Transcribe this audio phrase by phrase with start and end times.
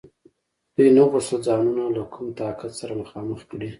[0.75, 3.69] دوی نه غوښتل ځانونه له کوم طاقت سره مخامخ کړي.